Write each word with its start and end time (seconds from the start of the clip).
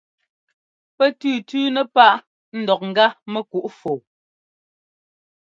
Pɛ́ 0.97 1.07
tʉ́tʉ́nɛ́ 1.19 1.83
páꞌ 1.93 2.23
ńdɔk 2.59 2.81
ŋ́gá 2.89 3.05
mɛkuꞌ 3.31 3.65
fɔɔ. 3.79 3.97